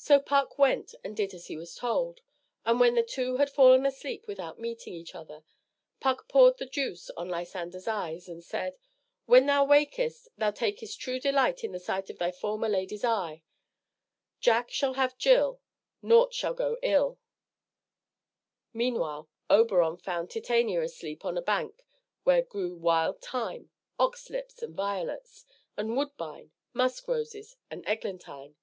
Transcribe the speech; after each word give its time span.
So 0.00 0.18
Puck 0.20 0.56
went 0.56 0.94
and 1.04 1.14
did 1.14 1.34
as 1.34 1.48
he 1.48 1.56
was 1.58 1.74
told, 1.74 2.20
and 2.64 2.80
when 2.80 2.94
the 2.94 3.02
two 3.02 3.36
had 3.36 3.50
fallen 3.50 3.84
asleep 3.84 4.26
without 4.26 4.58
meeting 4.58 4.94
each 4.94 5.14
other, 5.14 5.42
Puck 6.00 6.28
poured 6.28 6.56
the 6.56 6.64
juice 6.64 7.10
on 7.10 7.28
Lysander's 7.28 7.86
eyes, 7.88 8.26
and 8.26 8.42
said: 8.42 8.78
"When 9.26 9.44
thou 9.44 9.64
wakest, 9.66 10.28
Thou 10.38 10.50
takest 10.52 10.98
True 10.98 11.20
delight 11.20 11.62
In 11.62 11.72
the 11.72 11.78
sight 11.80 12.08
Of 12.08 12.16
thy 12.18 12.30
former 12.32 12.68
lady's 12.70 13.04
eye: 13.04 13.42
Jack 14.40 14.70
shall 14.70 14.94
have 14.94 15.18
Jill; 15.18 15.60
Nought 16.00 16.32
shall 16.32 16.54
go 16.54 16.78
ill." 16.80 17.18
Meanwhile 18.72 19.28
Oberon 19.50 19.98
found 19.98 20.30
Titania 20.30 20.80
asleep 20.80 21.24
on 21.26 21.36
a 21.36 21.42
bank 21.42 21.84
where 22.24 22.40
grew 22.40 22.74
wild 22.76 23.20
thyme, 23.20 23.68
oxlips, 23.98 24.62
and 24.62 24.74
violets, 24.74 25.44
and 25.76 25.96
woodbine, 25.98 26.50
musk 26.72 27.08
roses 27.08 27.56
and 27.70 27.84
eglantine. 27.86 28.54